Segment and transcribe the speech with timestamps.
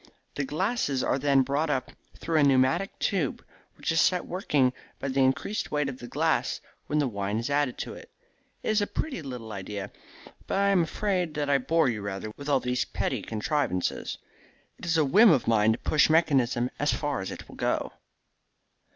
[0.33, 5.09] The glasses are then brought up through a pneumatic tube, which is set working by
[5.09, 8.09] the increased weight of the glass when the wine is added to it.
[8.63, 9.91] It is a pretty little idea.
[10.47, 14.17] But I am afraid that I bore you rather with all these petty contrivances.
[14.79, 17.93] It is a whim of mine to push mechanism as far as it will go."